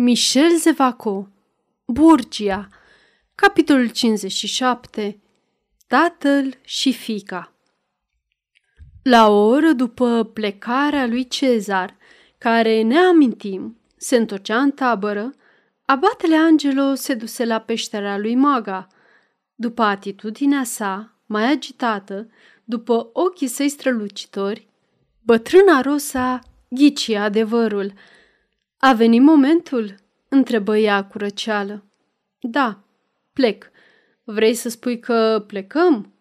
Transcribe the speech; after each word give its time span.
Michel 0.00 0.56
Zevaco 0.58 1.28
Burgia 1.84 2.68
Capitolul 3.34 3.90
57 3.90 5.20
Tatăl 5.86 6.54
și 6.64 6.92
fica 6.92 7.52
La 9.02 9.28
o 9.28 9.46
oră 9.46 9.72
după 9.72 10.30
plecarea 10.32 11.06
lui 11.06 11.28
Cezar, 11.28 11.96
care, 12.38 12.82
ne 12.82 12.98
amintim, 12.98 13.78
se 13.96 14.16
întorcea 14.16 14.60
în 14.60 14.70
tabără, 14.70 15.34
abatele 15.84 16.36
Angelo 16.36 16.94
se 16.94 17.14
duse 17.14 17.44
la 17.44 17.58
peștera 17.58 18.18
lui 18.18 18.34
Maga. 18.34 18.86
După 19.54 19.82
atitudinea 19.82 20.64
sa, 20.64 21.18
mai 21.26 21.50
agitată, 21.50 22.28
după 22.64 23.10
ochii 23.12 23.46
săi 23.46 23.68
strălucitori, 23.68 24.68
bătrâna 25.22 25.80
Rosa 25.80 26.38
ghici 26.68 27.08
adevărul– 27.10 27.92
a 28.78 28.92
venit 28.92 29.22
momentul?" 29.22 29.94
întrebă 30.28 30.76
ea 30.76 31.04
cu 31.04 31.18
răceală. 31.18 31.84
Da, 32.40 32.84
plec. 33.32 33.70
Vrei 34.24 34.54
să 34.54 34.68
spui 34.68 34.98
că 34.98 35.44
plecăm?" 35.46 36.12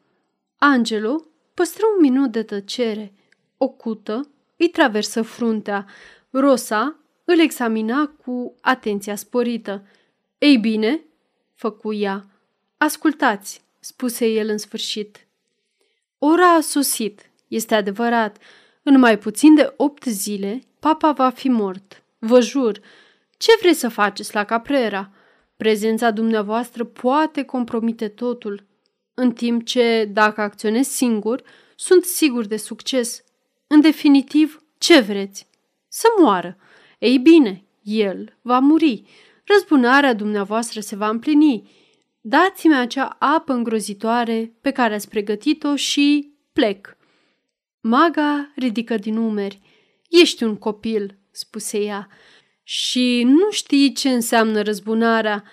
Angelo 0.57 1.25
păstră 1.53 1.83
un 1.95 2.01
minut 2.01 2.31
de 2.31 2.43
tăcere. 2.43 3.13
O 3.57 3.67
cută 3.67 4.29
îi 4.57 4.69
traversă 4.69 5.21
fruntea. 5.21 5.85
Rosa 6.29 6.99
îl 7.25 7.39
examina 7.39 8.07
cu 8.07 8.55
atenția 8.61 9.15
sporită. 9.15 9.87
Ei 10.37 10.57
bine, 10.57 11.01
făcu 11.53 11.93
ea. 11.93 12.25
Ascultați, 12.77 13.61
spuse 13.79 14.25
el 14.25 14.49
în 14.49 14.57
sfârșit. 14.57 15.27
Ora 16.17 16.53
a 16.53 16.61
sosit, 16.61 17.29
este 17.47 17.75
adevărat. 17.75 18.37
În 18.83 18.99
mai 18.99 19.17
puțin 19.17 19.55
de 19.55 19.73
opt 19.77 20.03
zile, 20.03 20.61
papa 20.79 21.11
va 21.11 21.29
fi 21.29 21.49
mort. 21.49 22.03
Vă 22.19 22.41
jur, 22.41 22.79
ce 23.37 23.51
vreți 23.61 23.79
să 23.79 23.89
faceți 23.89 24.33
la 24.33 24.43
Caprera? 24.43 25.11
Prezența 25.57 26.11
dumneavoastră 26.11 26.83
poate 26.83 27.43
compromite 27.43 28.07
totul, 28.07 28.65
în 29.13 29.31
timp 29.31 29.65
ce, 29.65 30.09
dacă 30.11 30.41
acționez 30.41 30.87
singur, 30.87 31.43
sunt 31.75 32.03
sigur 32.03 32.45
de 32.45 32.57
succes. 32.57 33.23
În 33.67 33.81
definitiv, 33.81 34.63
ce 34.77 34.99
vreți? 34.99 35.47
Să 35.87 36.07
moară. 36.19 36.57
Ei 36.99 37.17
bine, 37.17 37.63
el 37.81 38.37
va 38.41 38.59
muri. 38.59 39.03
Răzbunarea 39.43 40.13
dumneavoastră 40.13 40.79
se 40.79 40.95
va 40.95 41.09
împlini. 41.09 41.69
Dați-mi 42.21 42.75
acea 42.75 43.15
apă 43.19 43.53
îngrozitoare 43.53 44.53
pe 44.61 44.71
care 44.71 44.93
ați 44.93 45.09
pregătit-o 45.09 45.75
și 45.75 46.31
plec. 46.53 46.97
Maga 47.81 48.51
ridică 48.55 48.97
din 48.97 49.17
umeri. 49.17 49.61
Ești 50.09 50.43
un 50.43 50.55
copil, 50.55 51.17
spuse 51.37 51.79
ea, 51.79 52.07
și 52.63 53.23
nu 53.25 53.51
știi 53.51 53.93
ce 53.93 54.09
înseamnă 54.09 54.61
răzbunarea. 54.61 55.43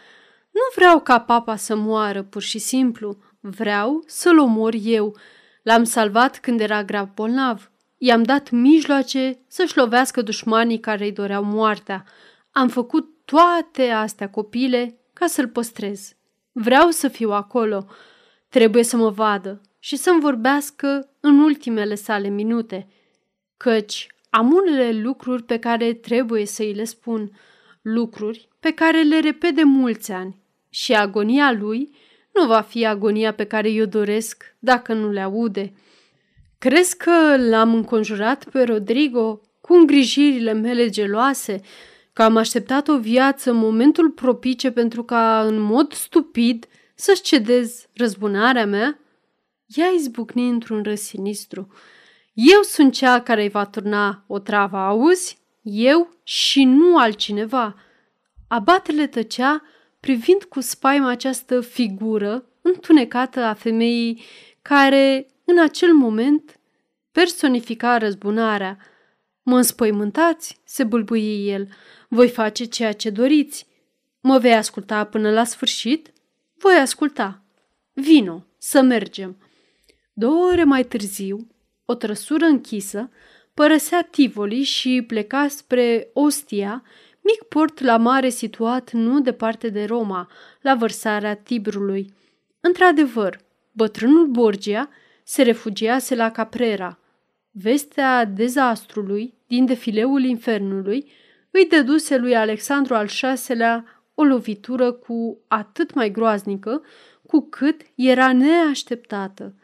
Nu 0.51 0.61
vreau 0.75 1.01
ca 1.01 1.21
papa 1.21 1.57
să 1.57 1.77
moară, 1.77 2.23
pur 2.23 2.43
și 2.43 2.59
simplu. 2.59 3.19
Vreau 3.41 4.03
să-l 4.07 4.39
omor 4.39 4.75
eu. 4.83 5.17
L-am 5.62 5.85
salvat 5.85 6.39
când 6.39 6.61
era 6.61 6.85
grav 6.85 7.09
bolnav. 7.15 7.71
I-am 7.99 8.23
dat 8.23 8.51
mijloace 8.51 9.39
să-și 9.49 9.77
lovească 9.77 10.23
dușmanii 10.23 10.81
care 10.81 11.05
îi 11.05 11.12
doreau 11.12 11.45
moartea. 11.45 12.05
Am 12.51 12.69
făcut 12.69 13.09
toate 13.25 13.91
astea 13.91 14.31
copile 14.31 14.99
ca 15.12 15.27
să-l 15.27 15.49
păstrez. 15.49 16.12
Vreau 16.53 16.91
să 16.91 17.09
fiu 17.09 17.31
acolo. 17.31 17.87
Trebuie 18.49 18.83
să 18.85 18.97
mă 18.97 19.11
vadă 19.11 19.61
și 19.79 19.97
să-mi 19.97 20.21
vorbească 20.21 21.09
în 21.21 21.39
ultimele 21.39 21.95
sale 21.95 22.29
minute, 22.29 22.89
căci 23.57 24.07
am 24.37 24.53
unele 24.53 25.01
lucruri 25.01 25.43
pe 25.43 25.59
care 25.59 25.93
trebuie 25.93 26.47
să 26.47 26.63
îi 26.63 26.73
le 26.73 26.85
spun, 26.85 27.31
lucruri 27.83 28.49
pe 28.61 28.71
care 28.71 29.03
le 29.03 29.21
repede 29.21 29.63
mulți 29.63 30.13
ani 30.13 30.43
și 30.69 30.95
agonia 30.95 31.53
lui 31.53 31.97
nu 32.33 32.47
va 32.47 32.61
fi 32.61 32.87
agonia 32.87 33.35
pe 33.35 33.45
care 33.45 33.71
eu 33.71 33.85
doresc 33.85 34.57
dacă 34.59 34.93
nu 34.93 35.11
le 35.11 35.21
aude. 35.21 35.73
Crezi 36.59 36.97
că 36.97 37.37
l-am 37.37 37.75
înconjurat 37.75 38.49
pe 38.50 38.62
Rodrigo 38.62 39.41
cu 39.61 39.75
îngrijirile 39.75 40.53
mele 40.53 40.89
geloase, 40.89 41.61
că 42.12 42.23
am 42.23 42.37
așteptat 42.37 42.89
o 42.89 42.99
viață 42.99 43.50
în 43.50 43.56
momentul 43.56 44.11
propice 44.11 44.71
pentru 44.71 45.05
ca, 45.05 45.44
în 45.47 45.59
mod 45.59 45.93
stupid, 45.93 46.67
să-și 46.94 47.23
cedez 47.23 47.87
răzbunarea 47.93 48.67
mea? 48.67 48.99
Ea 49.67 49.87
izbucni 49.87 50.49
într-un 50.49 50.83
râs 50.83 51.00
sinistru. 51.00 51.69
Eu 52.34 52.62
sunt 52.62 52.93
cea 52.93 53.22
care 53.22 53.43
îi 53.43 53.49
va 53.49 53.65
turna 53.65 54.25
o 54.27 54.39
travă, 54.39 54.77
auzi? 54.77 55.39
Eu 55.62 56.17
și 56.22 56.65
nu 56.65 56.99
altcineva. 56.99 57.77
Abatele 58.49 59.06
tăcea 59.06 59.62
privind 60.00 60.44
cu 60.44 60.61
spaimă 60.61 61.09
această 61.09 61.61
figură 61.61 62.44
întunecată 62.62 63.41
a 63.41 63.55
femeii 63.55 64.23
care, 64.62 65.27
în 65.44 65.59
acel 65.59 65.93
moment, 65.93 66.61
personifica 67.12 67.99
răzbunarea. 67.99 68.78
Mă 69.43 69.56
înspăimântați, 69.56 70.61
se 70.65 70.84
bâlbâie 70.84 71.53
el. 71.53 71.69
Voi 72.09 72.28
face 72.28 72.65
ceea 72.65 72.93
ce 72.93 73.11
doriți. 73.11 73.67
Mă 74.21 74.39
vei 74.39 74.55
asculta 74.55 75.05
până 75.05 75.31
la 75.31 75.44
sfârșit? 75.44 76.12
Voi 76.59 76.75
asculta. 76.75 77.43
Vino, 77.93 78.47
să 78.59 78.83
mergem. 78.83 79.37
Două 80.12 80.50
ore 80.50 80.65
mai 80.65 80.84
târziu, 80.84 81.47
o 81.84 81.95
trăsură 81.95 82.45
închisă, 82.45 83.11
părăsea 83.55 84.03
Tivoli 84.03 84.62
și 84.62 85.05
pleca 85.06 85.49
spre 85.49 86.11
Ostia, 86.12 86.83
mic 87.21 87.43
port 87.43 87.81
la 87.81 87.97
mare 87.97 88.28
situat 88.28 88.93
nu 88.93 89.21
departe 89.21 89.69
de 89.69 89.84
Roma, 89.84 90.31
la 90.61 90.75
vărsarea 90.75 91.37
Tibrului. 91.37 92.15
Într-adevăr, 92.61 93.41
bătrânul 93.73 94.27
Borgia 94.27 94.89
se 95.23 95.43
refugiase 95.43 96.15
la 96.15 96.31
Caprera. 96.31 96.99
Vestea 97.50 98.25
dezastrului 98.25 99.34
din 99.47 99.67
defileul 99.67 100.25
infernului 100.25 101.12
îi 101.50 101.67
dăduse 101.67 102.17
lui 102.17 102.37
Alexandru 102.37 102.94
al 102.94 103.06
VI-lea 103.06 103.84
o 104.15 104.25
lovitură 104.25 104.93
cu 104.93 105.39
atât 105.49 105.94
mai 105.94 106.11
groaznică 106.11 106.83
cu 107.27 107.49
cât 107.49 107.81
era 107.94 108.33
neașteptată. 108.33 109.55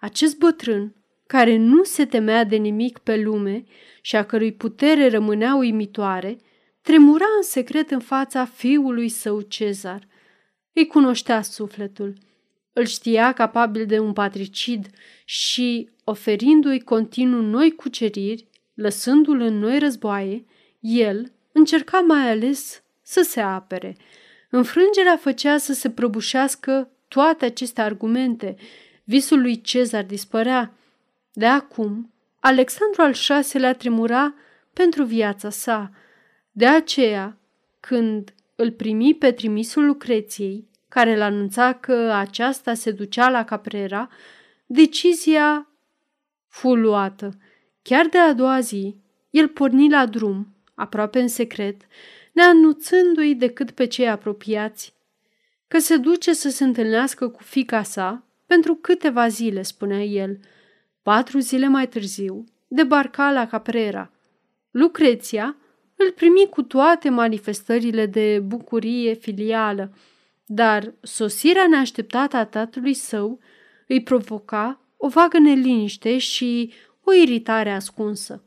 Acest 0.00 0.38
bătrân 0.38 0.94
care 1.26 1.56
nu 1.56 1.84
se 1.84 2.04
temea 2.04 2.44
de 2.44 2.56
nimic 2.56 2.98
pe 2.98 3.16
lume 3.16 3.64
și 4.00 4.16
a 4.16 4.24
cărui 4.24 4.52
putere 4.52 5.08
rămânea 5.08 5.54
uimitoare, 5.54 6.38
tremura 6.82 7.24
în 7.36 7.42
secret 7.42 7.90
în 7.90 8.00
fața 8.00 8.44
fiului 8.44 9.08
său 9.08 9.40
Cezar. 9.40 10.08
Îi 10.72 10.86
cunoștea 10.86 11.42
sufletul, 11.42 12.14
îl 12.72 12.84
știa 12.84 13.32
capabil 13.32 13.86
de 13.86 13.98
un 13.98 14.12
patricid 14.12 14.86
și, 15.24 15.90
oferindu-i 16.04 16.80
continuu 16.80 17.40
noi 17.40 17.70
cuceriri, 17.70 18.48
lăsându-l 18.74 19.40
în 19.40 19.58
noi 19.58 19.78
războaie, 19.78 20.44
el 20.80 21.32
încerca 21.52 22.00
mai 22.00 22.30
ales 22.30 22.82
să 23.02 23.22
se 23.22 23.40
apere. 23.40 23.96
Înfrângerea 24.50 25.16
făcea 25.16 25.56
să 25.56 25.72
se 25.72 25.90
prăbușească 25.90 26.90
toate 27.08 27.44
aceste 27.44 27.80
argumente. 27.80 28.56
Visul 29.04 29.40
lui 29.40 29.60
Cezar 29.60 30.04
dispărea, 30.04 30.72
de 31.36 31.46
acum, 31.46 32.12
Alexandru 32.40 33.02
al 33.02 33.14
VI-lea 33.42 33.74
tremura 33.74 34.34
pentru 34.72 35.04
viața 35.04 35.50
sa. 35.50 35.90
De 36.52 36.66
aceea, 36.66 37.38
când 37.80 38.34
îl 38.54 38.70
primi 38.70 39.14
pe 39.14 39.32
trimisul 39.32 39.84
Lucreției, 39.86 40.68
care 40.88 41.14
îl 41.14 41.20
anunța 41.20 41.72
că 41.72 41.94
aceasta 41.94 42.74
se 42.74 42.90
ducea 42.90 43.30
la 43.30 43.44
Caprera, 43.44 44.08
decizia 44.66 45.68
fu 46.48 46.74
luată. 46.74 47.30
Chiar 47.82 48.06
de 48.06 48.18
a 48.18 48.32
doua 48.32 48.60
zi, 48.60 48.96
el 49.30 49.48
porni 49.48 49.90
la 49.90 50.06
drum, 50.06 50.54
aproape 50.74 51.20
în 51.20 51.28
secret, 51.28 51.82
neanunțându-i 52.32 53.34
decât 53.34 53.70
pe 53.70 53.86
cei 53.86 54.08
apropiați, 54.08 54.94
că 55.68 55.78
se 55.78 55.96
duce 55.96 56.32
să 56.32 56.48
se 56.50 56.64
întâlnească 56.64 57.28
cu 57.28 57.42
fica 57.42 57.82
sa 57.82 58.24
pentru 58.46 58.74
câteva 58.74 59.28
zile, 59.28 59.62
spunea 59.62 60.02
el– 60.02 60.38
Patru 61.04 61.38
zile 61.38 61.68
mai 61.68 61.88
târziu, 61.88 62.44
debarca 62.68 63.32
la 63.32 63.46
Caprera. 63.46 64.10
Lucreția 64.70 65.56
îl 65.96 66.10
primi 66.10 66.46
cu 66.50 66.62
toate 66.62 67.08
manifestările 67.08 68.06
de 68.06 68.40
bucurie 68.40 69.14
filială, 69.14 69.96
dar 70.46 70.94
sosirea 71.02 71.66
neașteptată 71.68 72.36
a 72.36 72.44
tatălui 72.44 72.94
său 72.94 73.40
îi 73.88 74.02
provoca 74.02 74.80
o 74.96 75.08
vagă 75.08 75.38
neliniște 75.38 76.18
și 76.18 76.72
o 77.02 77.12
iritare 77.12 77.70
ascunsă. 77.70 78.44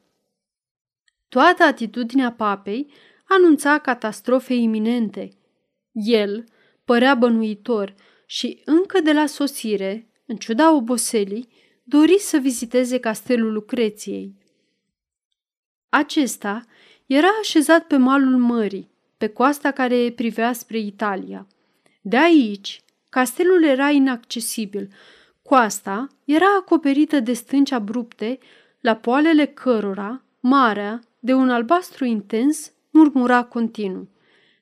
Toată 1.30 1.64
atitudinea 1.64 2.32
papei 2.32 2.92
anunța 3.28 3.78
catastrofe 3.78 4.54
iminente. 4.54 5.30
El 5.92 6.44
părea 6.86 7.16
bănuitor 7.16 7.96
și 8.26 8.62
încă 8.66 9.00
de 9.00 9.14
la 9.14 9.26
sosire, 9.26 10.10
în 10.26 10.36
ciuda 10.36 10.72
oboselii, 10.74 11.66
dori 11.90 12.20
să 12.20 12.38
viziteze 12.38 13.00
castelul 13.00 13.54
Lucreției. 13.54 14.36
Acesta 15.90 16.66
era 17.06 17.28
așezat 17.42 17.84
pe 17.84 17.98
malul 17.98 18.38
mării, 18.38 18.92
pe 19.18 19.28
coasta 19.28 19.72
care 19.72 20.14
privea 20.16 20.54
spre 20.54 20.80
Italia. 20.80 21.48
De 22.02 22.18
aici, 22.18 22.84
castelul 23.10 23.64
era 23.64 23.90
inaccesibil. 23.90 24.94
Coasta 25.42 26.08
era 26.26 26.56
acoperită 26.60 27.20
de 27.20 27.34
stânci 27.34 27.72
abrupte, 27.72 28.40
la 28.80 28.96
poalele 28.96 29.46
cărora 29.46 30.22
marea, 30.40 31.00
de 31.20 31.34
un 31.34 31.50
albastru 31.50 32.06
intens, 32.06 32.72
murmura 32.90 33.44
continuu. 33.44 34.08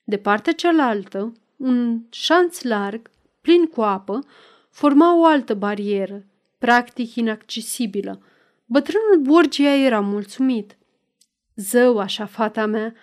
De 0.04 0.18
partea 0.18 0.54
cealaltă, 0.54 1.34
un 1.58 2.02
șanț 2.10 2.62
larg, 2.62 3.10
plin 3.42 3.66
cu 3.66 3.82
apă, 3.82 4.20
forma 4.70 5.18
o 5.18 5.26
altă 5.26 5.54
barieră, 5.54 6.26
practic 6.66 7.16
inaccesibilă. 7.16 8.22
Bătrânul 8.66 9.20
Borgia 9.22 9.76
era 9.76 10.00
mulțumit. 10.00 10.78
Zău, 11.56 12.00
așa, 12.00 12.26
fata 12.26 12.66
mea, 12.66 12.94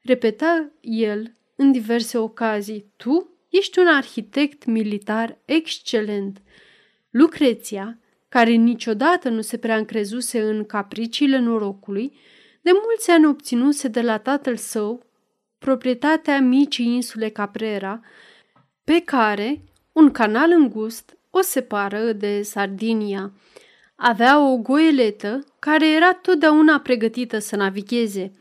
repeta 0.00 0.70
el 0.80 1.34
în 1.56 1.72
diverse 1.72 2.18
ocazii, 2.18 2.92
tu 2.96 3.30
ești 3.48 3.78
un 3.78 3.86
arhitect 3.86 4.64
militar 4.64 5.38
excelent. 5.44 6.42
Lucreția, 7.10 7.98
care 8.28 8.50
niciodată 8.50 9.28
nu 9.28 9.40
se 9.40 9.56
prea 9.56 9.76
încrezuse 9.76 10.42
în 10.42 10.64
capriciile 10.64 11.38
norocului, 11.38 12.16
de 12.60 12.70
mulți 12.84 13.10
ani 13.10 13.26
obținuse 13.26 13.88
de 13.88 14.00
la 14.00 14.18
tatăl 14.18 14.56
său 14.56 15.06
proprietatea 15.58 16.40
micii 16.40 16.86
insule 16.86 17.28
Caprera, 17.28 18.00
pe 18.84 19.00
care 19.04 19.62
un 19.92 20.10
canal 20.10 20.50
îngust 20.50 21.17
o 21.30 21.40
separă 21.40 22.12
de 22.12 22.42
Sardinia. 22.42 23.32
Avea 23.96 24.40
o 24.50 24.56
goeletă 24.56 25.44
care 25.58 25.90
era 25.90 26.12
totdeauna 26.12 26.80
pregătită 26.80 27.38
să 27.38 27.56
navigheze. 27.56 28.32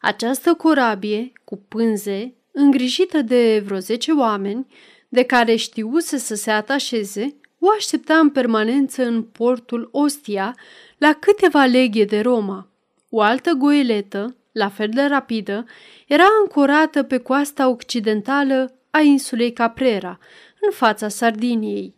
Această 0.00 0.54
corabie, 0.54 1.32
cu 1.44 1.56
pânze, 1.68 2.34
îngrijită 2.52 3.22
de 3.22 3.62
vreo 3.64 3.78
zece 3.78 4.12
oameni, 4.12 4.66
de 5.08 5.22
care 5.22 5.56
știuse 5.56 6.16
să 6.16 6.34
se 6.34 6.50
atașeze, 6.50 7.36
o 7.58 7.66
aștepta 7.76 8.18
în 8.18 8.30
permanență 8.30 9.04
în 9.04 9.22
portul 9.22 9.88
Ostia, 9.92 10.56
la 10.98 11.12
câteva 11.12 11.64
leghe 11.64 12.04
de 12.04 12.20
Roma. 12.20 12.68
O 13.10 13.20
altă 13.20 13.52
goeletă, 13.52 14.36
la 14.52 14.68
fel 14.68 14.88
de 14.88 15.02
rapidă, 15.02 15.64
era 16.06 16.24
ancorată 16.40 17.02
pe 17.02 17.18
coasta 17.18 17.68
occidentală 17.68 18.74
a 18.90 19.00
insulei 19.00 19.52
Caprera, 19.52 20.18
în 20.60 20.70
fața 20.70 21.08
Sardiniei. 21.08 21.94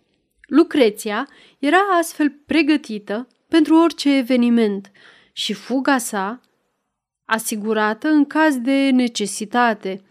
Lucreția 0.55 1.29
era 1.59 1.79
astfel 1.99 2.31
pregătită 2.47 3.29
pentru 3.49 3.77
orice 3.77 4.17
eveniment 4.17 4.91
și 5.33 5.53
fuga 5.53 5.99
sa 5.99 6.41
asigurată 7.25 8.09
în 8.09 8.25
caz 8.25 8.59
de 8.59 8.91
necesitate. 8.91 10.03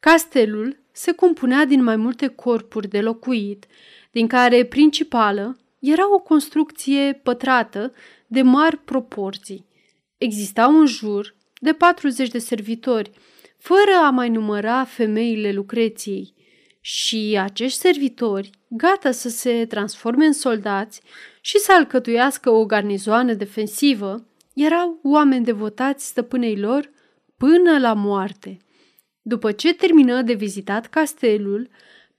Castelul 0.00 0.78
se 0.92 1.12
compunea 1.12 1.64
din 1.64 1.82
mai 1.82 1.96
multe 1.96 2.26
corpuri 2.26 2.88
de 2.88 3.00
locuit, 3.00 3.66
din 4.10 4.26
care 4.26 4.64
principală 4.64 5.58
era 5.78 6.14
o 6.14 6.18
construcție 6.18 7.20
pătrată 7.22 7.92
de 8.26 8.42
mari 8.42 8.76
proporții. 8.76 9.66
Existau 10.18 10.78
în 10.78 10.86
jur 10.86 11.34
de 11.60 11.72
40 11.72 12.28
de 12.28 12.38
servitori, 12.38 13.10
fără 13.58 13.94
a 14.04 14.10
mai 14.10 14.28
număra 14.28 14.84
femeile 14.84 15.52
Lucreției. 15.52 16.33
Și 16.86 17.38
acești 17.40 17.78
servitori, 17.78 18.50
gata 18.68 19.10
să 19.10 19.28
se 19.28 19.66
transforme 19.66 20.26
în 20.26 20.32
soldați 20.32 21.02
și 21.40 21.58
să 21.58 21.72
alcătuiască 21.72 22.50
o 22.50 22.64
garnizoană 22.64 23.32
defensivă, 23.32 24.26
erau 24.54 24.98
oameni 25.02 25.44
devotați 25.44 26.06
stăpânei 26.06 26.56
lor 26.58 26.90
până 27.36 27.78
la 27.78 27.92
moarte. 27.92 28.56
După 29.22 29.52
ce 29.52 29.74
termină 29.74 30.22
de 30.22 30.32
vizitat 30.32 30.86
castelul, 30.86 31.68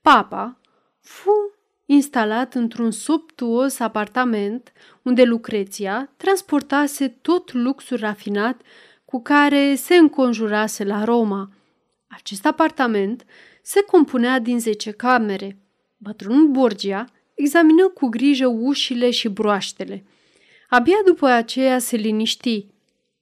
papa 0.00 0.60
fu 1.00 1.54
instalat 1.84 2.54
într-un 2.54 2.90
subtuos 2.90 3.78
apartament 3.78 4.72
unde 5.02 5.22
Lucreția 5.22 6.12
transportase 6.16 7.08
tot 7.08 7.52
luxul 7.52 7.96
rafinat 7.96 8.60
cu 9.04 9.22
care 9.22 9.74
se 9.74 9.94
înconjurase 9.96 10.84
la 10.84 11.04
Roma. 11.04 11.50
Acest 12.08 12.46
apartament 12.46 13.24
se 13.68 13.80
compunea 13.80 14.38
din 14.38 14.60
zece 14.60 14.90
camere. 14.90 15.58
Bătrânul 15.96 16.48
Borgia 16.48 17.04
examină 17.34 17.88
cu 17.88 18.06
grijă 18.06 18.46
ușile 18.46 19.10
și 19.10 19.28
broaștele. 19.28 20.04
Abia 20.68 20.96
după 21.04 21.26
aceea 21.26 21.78
se 21.78 21.96
liniști. 21.96 22.66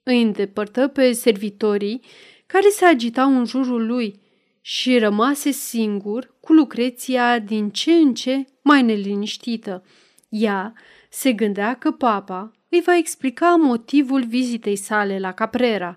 Îi 0.03 0.23
îndepărtă 0.23 0.89
pe 0.89 1.13
servitorii 1.13 2.01
care 2.47 2.69
se 2.69 2.85
agitau 2.85 3.37
în 3.37 3.45
jurul 3.45 3.87
lui 3.87 4.21
și 4.61 4.99
rămase 4.99 5.51
singur 5.51 6.35
cu 6.41 6.53
Lucreția 6.53 7.39
din 7.39 7.71
ce 7.71 7.93
în 7.93 8.15
ce 8.15 8.45
mai 8.63 8.83
neliniștită. 8.83 9.85
Ea 10.29 10.73
se 11.11 11.33
gândea 11.33 11.75
că 11.75 11.91
papa 11.91 12.53
îi 12.69 12.81
va 12.81 12.97
explica 12.97 13.55
motivul 13.55 14.25
vizitei 14.25 14.77
sale 14.77 15.19
la 15.19 15.33
Caprera, 15.33 15.97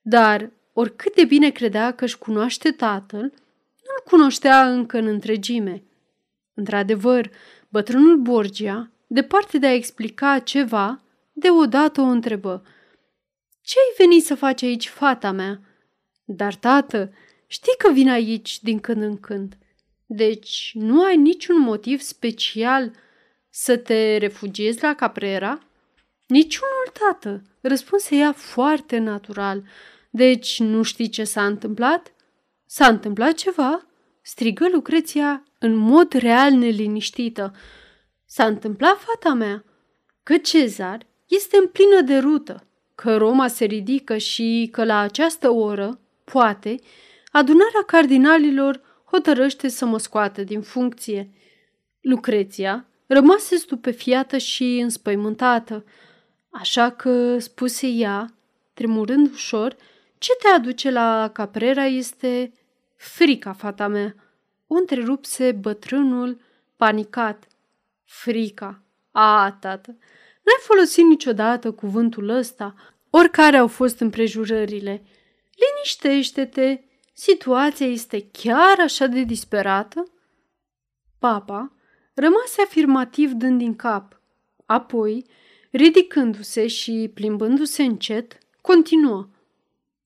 dar 0.00 0.50
oricât 0.72 1.14
de 1.14 1.24
bine 1.24 1.50
credea 1.50 1.92
că 1.92 2.04
își 2.04 2.18
cunoaște 2.18 2.70
tatăl, 2.70 3.20
nu-l 3.20 3.47
cunoștea 4.10 4.68
încă 4.68 4.98
în 4.98 5.06
întregime. 5.06 5.82
Într-adevăr, 6.54 7.30
bătrânul 7.68 8.16
Borgia, 8.16 8.90
departe 9.06 9.58
de 9.58 9.66
a 9.66 9.74
explica 9.74 10.38
ceva, 10.38 11.02
deodată 11.32 12.00
o 12.00 12.04
întrebă. 12.04 12.62
Ce-ai 13.60 13.94
venit 13.98 14.24
să 14.24 14.34
faci 14.34 14.62
aici, 14.62 14.88
fata 14.88 15.30
mea?" 15.30 15.60
Dar, 16.24 16.54
tată, 16.54 17.12
știi 17.46 17.76
că 17.78 17.92
vin 17.92 18.08
aici 18.10 18.62
din 18.62 18.80
când 18.80 19.02
în 19.02 19.20
când. 19.20 19.56
Deci 20.06 20.70
nu 20.74 21.02
ai 21.04 21.16
niciun 21.16 21.60
motiv 21.60 22.00
special 22.00 22.92
să 23.50 23.76
te 23.76 24.16
refugiezi 24.16 24.82
la 24.82 24.94
Caprera?" 24.94 25.58
Niciunul, 26.26 26.92
tată, 26.92 27.42
răspunse 27.60 28.16
ea 28.16 28.32
foarte 28.32 28.98
natural. 28.98 29.62
Deci 30.10 30.60
nu 30.60 30.82
știi 30.82 31.08
ce 31.08 31.24
s-a 31.24 31.46
întâmplat? 31.46 32.12
S-a 32.66 32.86
întâmplat 32.86 33.32
ceva? 33.34 33.87
Strigă 34.28 34.68
Lucreția 34.72 35.44
în 35.58 35.74
mod 35.74 36.12
real 36.12 36.52
neliniștită. 36.52 37.54
S-a 38.24 38.46
întâmplat, 38.46 38.98
fata 38.98 39.34
mea, 39.34 39.64
că 40.22 40.36
Cezar 40.36 41.06
este 41.26 41.56
în 41.56 41.66
plină 41.66 42.00
derută, 42.00 42.66
că 42.94 43.16
Roma 43.16 43.46
se 43.46 43.64
ridică 43.64 44.16
și 44.16 44.68
că 44.72 44.84
la 44.84 44.98
această 44.98 45.50
oră, 45.50 46.00
poate, 46.24 46.80
adunarea 47.30 47.82
cardinalilor 47.86 48.80
hotărăște 49.04 49.68
să 49.68 49.84
mă 49.84 49.98
scoată 49.98 50.42
din 50.42 50.60
funcție. 50.60 51.30
Lucreția 52.00 52.86
rămase 53.06 53.56
stupefiată 53.56 54.38
și 54.38 54.78
înspăimântată, 54.82 55.84
așa 56.50 56.90
că, 56.90 57.38
spuse 57.38 57.86
ea, 57.86 58.34
tremurând 58.74 59.30
ușor, 59.32 59.76
ce 60.18 60.32
te 60.42 60.48
aduce 60.48 60.90
la 60.90 61.30
Caprera 61.32 61.84
este 61.86 62.52
frica, 62.98 63.52
fata 63.52 63.88
mea. 63.88 64.14
O 64.66 64.74
întrerupse 64.74 65.52
bătrânul, 65.52 66.40
panicat. 66.76 67.46
Frica. 68.04 68.82
A, 69.10 69.56
tată, 69.60 69.90
n-ai 70.42 70.58
folosit 70.60 71.04
niciodată 71.04 71.72
cuvântul 71.72 72.28
ăsta, 72.28 72.74
oricare 73.10 73.56
au 73.56 73.66
fost 73.66 74.00
împrejurările. 74.00 75.02
Liniștește-te, 75.56 76.80
situația 77.12 77.86
este 77.86 78.28
chiar 78.32 78.80
așa 78.80 79.06
de 79.06 79.22
disperată? 79.22 80.12
Papa 81.18 81.72
rămase 82.14 82.62
afirmativ 82.62 83.32
dând 83.32 83.58
din 83.58 83.76
cap. 83.76 84.20
Apoi, 84.66 85.26
ridicându-se 85.70 86.66
și 86.66 87.10
plimbându-se 87.14 87.82
încet, 87.82 88.38
continuă. 88.60 89.28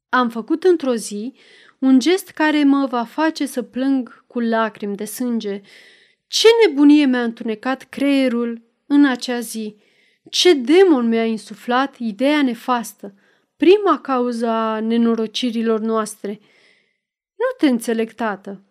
Am 0.08 0.28
făcut 0.28 0.64
într-o 0.64 0.94
zi 0.94 1.34
un 1.82 1.98
gest 1.98 2.30
care 2.30 2.64
mă 2.64 2.86
va 2.86 3.04
face 3.04 3.46
să 3.46 3.62
plâng 3.62 4.24
cu 4.26 4.40
lacrimi 4.40 4.96
de 4.96 5.04
sânge. 5.04 5.60
Ce 6.26 6.48
nebunie 6.66 7.04
mi-a 7.04 7.22
întunecat 7.22 7.82
creierul 7.82 8.62
în 8.86 9.04
acea 9.04 9.40
zi! 9.40 9.76
Ce 10.30 10.54
demon 10.54 11.08
mi-a 11.08 11.24
insuflat 11.24 11.96
ideea 11.98 12.42
nefastă, 12.42 13.14
prima 13.56 14.00
cauză 14.00 14.46
a 14.46 14.80
nenorocirilor 14.80 15.80
noastre. 15.80 16.40
Nu 17.36 17.56
te 17.58 17.68
înțeleg, 17.68 18.12
tată. 18.12 18.62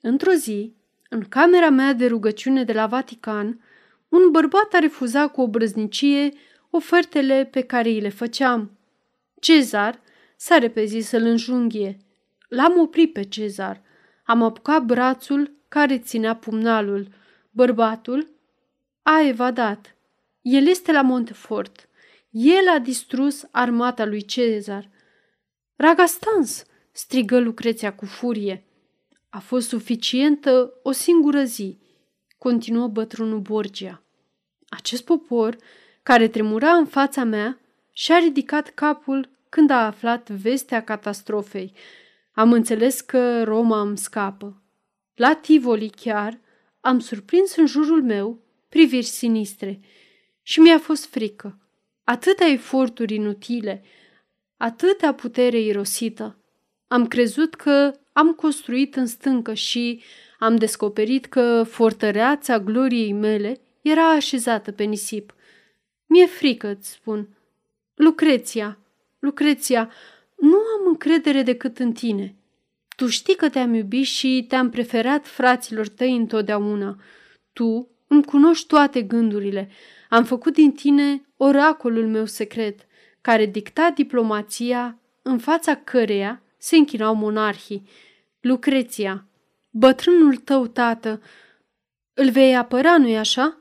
Într-o 0.00 0.32
zi, 0.32 0.74
în 1.08 1.24
camera 1.28 1.70
mea 1.70 1.92
de 1.92 2.06
rugăciune 2.06 2.64
de 2.64 2.72
la 2.72 2.86
Vatican, 2.86 3.64
un 4.08 4.30
bărbat 4.30 4.72
a 4.72 4.78
refuzat 4.78 5.32
cu 5.32 5.40
obrăznicie 5.40 6.32
ofertele 6.70 7.48
pe 7.50 7.60
care 7.60 7.88
îi 7.88 8.00
le 8.00 8.08
făceam. 8.08 8.78
Cezar 9.40 10.00
s-a 10.36 10.58
repezit 10.58 11.04
să-l 11.04 11.22
înjunghie. 11.22 11.98
L-am 12.50 12.78
oprit 12.78 13.12
pe 13.12 13.22
Cezar. 13.22 13.82
Am 14.24 14.42
apucat 14.42 14.82
brațul 14.84 15.52
care 15.68 15.98
ținea 15.98 16.36
pumnalul. 16.36 17.08
Bărbatul 17.50 18.30
a 19.02 19.20
evadat. 19.20 19.96
El 20.42 20.66
este 20.66 20.92
la 20.92 21.02
Montefort. 21.02 21.88
El 22.30 22.68
a 22.74 22.78
distrus 22.78 23.46
armata 23.50 24.04
lui 24.04 24.24
Cezar. 24.24 24.88
Ragastans, 25.76 26.64
strigă 26.92 27.38
Lucreția 27.38 27.94
cu 27.94 28.04
furie. 28.04 28.64
A 29.28 29.38
fost 29.38 29.68
suficientă 29.68 30.72
o 30.82 30.92
singură 30.92 31.42
zi, 31.42 31.78
continuă 32.38 32.86
bătrânul 32.86 33.40
Borgia. 33.40 34.02
Acest 34.68 35.04
popor, 35.04 35.56
care 36.02 36.28
tremura 36.28 36.70
în 36.70 36.86
fața 36.86 37.24
mea, 37.24 37.60
și-a 37.92 38.18
ridicat 38.18 38.68
capul 38.68 39.28
când 39.48 39.70
a 39.70 39.86
aflat 39.86 40.30
vestea 40.30 40.84
catastrofei. 40.84 41.72
Am 42.32 42.52
înțeles 42.52 43.00
că 43.00 43.42
Roma 43.42 43.80
îmi 43.80 43.98
scapă. 43.98 44.62
La 45.14 45.34
Tivoli 45.34 45.90
chiar 45.90 46.38
am 46.80 46.98
surprins 46.98 47.56
în 47.56 47.66
jurul 47.66 48.02
meu 48.02 48.38
priviri 48.68 49.06
sinistre 49.06 49.80
și 50.42 50.60
mi-a 50.60 50.78
fost 50.78 51.06
frică. 51.06 51.58
Atâtea 52.04 52.46
eforturi 52.48 53.14
inutile, 53.14 53.82
atâtea 54.56 55.14
putere 55.14 55.60
irosită. 55.60 56.36
Am 56.86 57.06
crezut 57.06 57.54
că 57.54 57.92
am 58.12 58.32
construit 58.32 58.96
în 58.96 59.06
stâncă 59.06 59.54
și 59.54 60.02
am 60.38 60.56
descoperit 60.56 61.26
că 61.26 61.62
fortăreața 61.62 62.58
gloriei 62.58 63.12
mele 63.12 63.60
era 63.80 64.10
așezată 64.10 64.72
pe 64.72 64.84
nisip. 64.84 65.34
Mi-e 66.06 66.26
frică, 66.26 66.68
îți 66.68 66.90
spun. 66.90 67.28
Lucreția, 67.94 68.78
Lucreția, 69.18 69.90
nu 70.40 70.56
am 70.56 70.86
încredere 70.86 71.42
decât 71.42 71.78
în 71.78 71.92
tine. 71.92 72.34
Tu 72.96 73.06
știi 73.06 73.36
că 73.36 73.48
te-am 73.48 73.74
iubit 73.74 74.06
și 74.06 74.44
te-am 74.48 74.70
preferat 74.70 75.26
fraților 75.26 75.88
tăi 75.88 76.16
întotdeauna. 76.16 76.96
Tu 77.52 77.88
îmi 78.06 78.24
cunoști 78.24 78.66
toate 78.66 79.02
gândurile. 79.02 79.70
Am 80.08 80.24
făcut 80.24 80.52
din 80.52 80.72
tine 80.72 81.22
oracolul 81.36 82.06
meu 82.06 82.24
secret, 82.24 82.80
care 83.20 83.46
dicta 83.46 83.92
diplomația 83.94 84.98
în 85.22 85.38
fața 85.38 85.74
căreia 85.74 86.42
se 86.58 86.76
închinau 86.76 87.14
monarhii. 87.14 87.88
Lucreția, 88.40 89.26
bătrânul 89.70 90.36
tău 90.36 90.66
tată, 90.66 91.22
îl 92.14 92.30
vei 92.30 92.56
apăra, 92.56 92.98
nu-i 92.98 93.18
așa? 93.18 93.60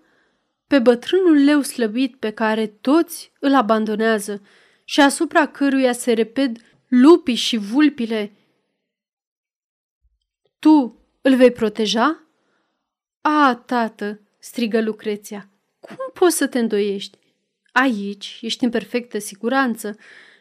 Pe 0.68 0.80
bătrânul 0.80 1.44
leu 1.44 1.62
slăbit 1.62 2.16
pe 2.16 2.32
care 2.32 2.68
toți 2.68 3.32
îl 3.40 3.56
abandonează 3.56 4.42
și 4.84 5.02
asupra 5.02 5.48
căruia 5.48 5.92
se 5.92 6.14
reped 6.14 6.58
lupii 6.90 7.36
și 7.36 7.58
vulpile. 7.58 8.32
Tu 10.60 11.04
îl 11.22 11.36
vei 11.36 11.52
proteja? 11.52 12.24
A, 13.22 13.64
tată, 13.66 14.20
strigă 14.40 14.82
Lucreția, 14.82 15.50
cum 15.80 15.98
poți 16.14 16.36
să 16.36 16.48
te 16.48 16.60
îndoiești? 16.60 17.18
Aici 17.72 18.40
ești 18.42 18.64
în 18.64 18.70
perfectă 18.70 19.20
siguranță. 19.20 19.88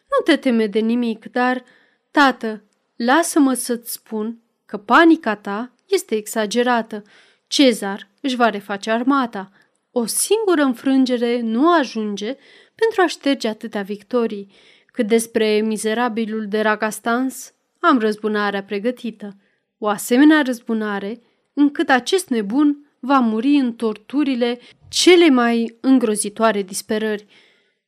Nu 0.09 0.25
te 0.25 0.37
teme 0.37 0.67
de 0.67 0.79
nimic, 0.79 1.31
dar, 1.31 1.65
tată, 2.11 2.63
lasă-mă 2.97 3.55
să-ți 3.55 3.93
spun 3.93 4.43
că 4.67 4.77
panica 4.77 5.37
ta 5.37 5.73
este 5.87 6.15
exagerată. 6.15 7.03
Cezar 7.47 8.09
își 8.21 8.37
va 8.37 8.51
reface 8.51 8.91
armata. 8.91 9.51
O 9.91 10.07
singură 10.07 10.63
înfrângere 10.63 11.41
nu 11.41 11.73
ajunge 11.73 12.37
pentru 12.75 13.01
a 13.01 13.07
șterge 13.07 13.49
atâtea 13.49 13.83
victorii. 13.83 14.53
Cât 14.99 15.07
despre 15.07 15.61
mizerabilul 15.61 16.47
de 16.49 16.61
Ragastans, 16.61 17.55
am 17.81 17.99
răzbunarea 17.99 18.63
pregătită. 18.63 19.37
O 19.79 19.89
asemenea 19.89 20.43
răzbunare 20.43 21.21
încât 21.53 21.89
acest 21.89 22.29
nebun 22.29 22.91
va 23.01 23.19
muri 23.19 23.55
în 23.57 23.75
torturile 23.75 24.59
cele 24.89 25.29
mai 25.29 25.77
îngrozitoare 25.81 26.63
disperări. 26.63 27.27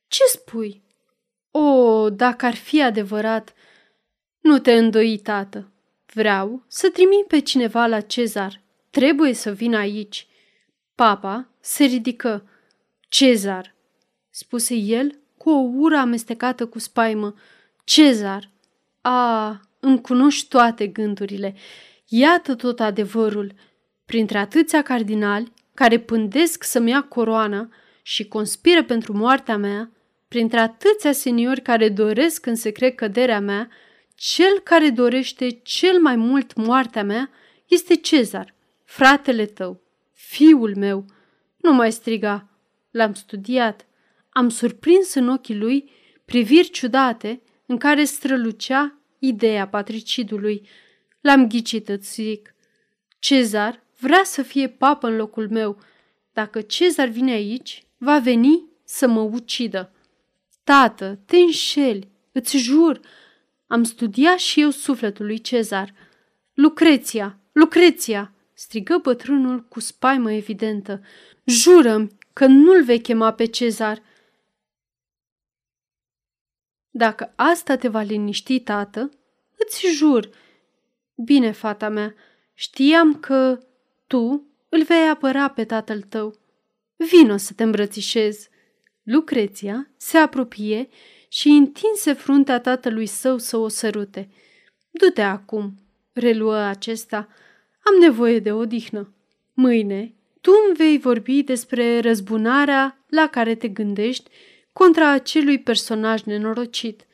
Ce 0.06 0.22
spui? 0.26 0.82
O, 1.50 2.10
dacă 2.10 2.46
ar 2.46 2.54
fi 2.54 2.82
adevărat! 2.82 3.54
Nu 4.40 4.58
te 4.58 4.72
îndoi, 4.72 5.18
tată. 5.22 5.72
Vreau 6.12 6.64
să 6.66 6.90
trimit 6.90 7.26
pe 7.26 7.40
cineva 7.40 7.86
la 7.86 8.00
Cezar. 8.00 8.62
Trebuie 8.90 9.32
să 9.32 9.50
vină 9.52 9.76
aici. 9.76 10.26
Papa 10.94 11.48
se 11.60 11.84
ridică. 11.84 12.48
Cezar, 13.08 13.74
spuse 14.28 14.74
el 14.74 15.18
cu 15.42 15.50
o 15.50 15.70
ură 15.74 15.96
amestecată 15.96 16.66
cu 16.66 16.78
spaimă. 16.78 17.34
Cezar, 17.84 18.50
a, 19.00 19.60
îmi 19.80 20.00
cunoști 20.00 20.48
toate 20.48 20.86
gândurile. 20.86 21.54
Iată 22.08 22.54
tot 22.54 22.80
adevărul. 22.80 23.52
Printre 24.04 24.38
atâția 24.38 24.82
cardinali 24.82 25.52
care 25.74 25.98
pândesc 25.98 26.62
să-mi 26.62 26.90
ia 26.90 27.02
coroana 27.02 27.68
și 28.02 28.28
conspiră 28.28 28.84
pentru 28.84 29.12
moartea 29.12 29.56
mea, 29.56 29.90
printre 30.28 30.58
atâția 30.58 31.12
seniori 31.12 31.60
care 31.60 31.88
doresc 31.88 32.46
în 32.46 32.54
secret 32.54 32.96
căderea 32.96 33.40
mea, 33.40 33.68
cel 34.14 34.58
care 34.64 34.90
dorește 34.90 35.50
cel 35.50 36.00
mai 36.00 36.16
mult 36.16 36.54
moartea 36.54 37.04
mea 37.04 37.30
este 37.66 37.94
Cezar, 37.94 38.54
fratele 38.84 39.46
tău, 39.46 39.80
fiul 40.12 40.76
meu. 40.76 41.04
Nu 41.56 41.72
mai 41.72 41.92
striga, 41.92 42.48
l-am 42.90 43.14
studiat, 43.14 43.86
am 44.30 44.48
surprins 44.48 45.14
în 45.14 45.28
ochii 45.28 45.56
lui 45.56 45.90
priviri 46.24 46.70
ciudate 46.70 47.42
în 47.66 47.76
care 47.76 48.04
strălucea 48.04 48.98
ideea 49.18 49.68
patricidului. 49.68 50.68
L-am 51.20 51.48
ghicit, 51.48 51.88
îți 51.88 52.12
zic. 52.12 52.54
Cezar 53.18 53.84
vrea 53.98 54.22
să 54.24 54.42
fie 54.42 54.68
papă 54.68 55.06
în 55.06 55.16
locul 55.16 55.48
meu. 55.50 55.78
Dacă 56.32 56.60
Cezar 56.60 57.08
vine 57.08 57.32
aici, 57.32 57.84
va 57.96 58.18
veni 58.18 58.64
să 58.84 59.08
mă 59.08 59.20
ucidă. 59.20 59.92
Tată, 60.64 61.20
te 61.26 61.36
înșeli, 61.36 62.08
îți 62.32 62.56
jur. 62.56 63.00
Am 63.66 63.82
studiat 63.82 64.38
și 64.38 64.60
eu 64.60 64.70
sufletul 64.70 65.26
lui 65.26 65.40
Cezar. 65.40 65.94
Lucreția, 66.54 67.38
Lucreția, 67.52 68.32
strigă 68.52 68.98
bătrânul 69.02 69.64
cu 69.68 69.80
spaimă 69.80 70.32
evidentă. 70.32 71.00
Jură-mi 71.44 72.08
că 72.32 72.46
nu-l 72.46 72.84
vei 72.84 73.00
chema 73.00 73.32
pe 73.32 73.44
Cezar. 73.44 74.02
Dacă 76.90 77.32
asta 77.36 77.76
te 77.76 77.88
va 77.88 78.00
liniști, 78.00 78.60
tată, 78.60 79.10
îți 79.56 79.86
jur. 79.86 80.30
Bine, 81.14 81.50
fata 81.50 81.88
mea, 81.88 82.14
știam 82.54 83.14
că 83.14 83.58
tu 84.06 84.46
îl 84.68 84.82
vei 84.82 85.08
apăra 85.08 85.48
pe 85.48 85.64
tatăl 85.64 86.00
tău. 86.00 86.34
Vino 86.96 87.36
să 87.36 87.52
te 87.52 87.62
îmbrățișez. 87.62 88.48
Lucreția 89.02 89.90
se 89.96 90.18
apropie 90.18 90.88
și 91.28 91.48
întinse 91.48 92.12
fruntea 92.12 92.60
tatălui 92.60 93.06
său 93.06 93.38
să 93.38 93.56
o 93.56 93.68
sărute. 93.68 94.30
Du-te 94.90 95.22
acum, 95.22 95.74
reluă 96.12 96.56
acesta, 96.56 97.28
am 97.84 98.00
nevoie 98.00 98.38
de 98.38 98.52
odihnă. 98.52 99.14
Mâine 99.52 100.14
tu 100.40 100.50
îmi 100.66 100.76
vei 100.76 100.98
vorbi 100.98 101.42
despre 101.42 102.00
răzbunarea 102.00 103.04
la 103.08 103.26
care 103.26 103.54
te 103.54 103.68
gândești 103.68 104.30
contra 104.72 105.10
acelui 105.10 105.58
personaj 105.58 106.22
nenorocit. 106.22 107.06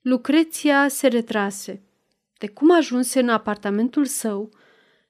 Lucreția 0.00 0.88
se 0.88 1.08
retrase. 1.08 1.82
De 2.38 2.46
cum 2.46 2.72
ajunse 2.72 3.20
în 3.20 3.28
apartamentul 3.28 4.04
său, 4.04 4.50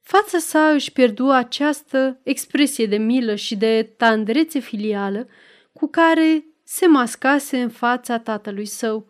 fața 0.01 0.39
sa 0.39 0.71
își 0.71 0.93
pierdu 0.93 1.31
această 1.31 2.21
expresie 2.23 2.87
de 2.87 2.97
milă 2.97 3.35
și 3.35 3.57
de 3.57 3.95
tandrețe 3.97 4.59
filială 4.59 5.29
cu 5.73 5.87
care 5.87 6.45
se 6.65 6.87
mascase 6.87 7.61
în 7.61 7.69
fața 7.69 8.19
tatălui 8.19 8.67
său. 8.67 9.07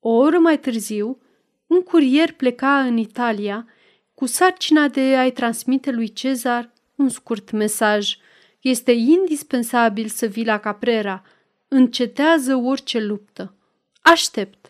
O 0.00 0.10
oră 0.10 0.38
mai 0.38 0.58
târziu, 0.58 1.20
un 1.66 1.82
curier 1.82 2.32
pleca 2.32 2.80
în 2.80 2.96
Italia 2.96 3.66
cu 4.14 4.26
sarcina 4.26 4.88
de 4.88 5.00
a-i 5.00 5.32
transmite 5.32 5.90
lui 5.90 6.12
Cezar 6.12 6.72
un 6.94 7.08
scurt 7.08 7.50
mesaj. 7.50 8.16
Este 8.60 8.92
indispensabil 8.92 10.06
să 10.06 10.26
vii 10.26 10.44
la 10.44 10.58
Caprera– 10.58 11.22
Încetează 11.68 12.54
orice 12.54 12.98
luptă. 13.00 13.54
Aștept. 14.00 14.65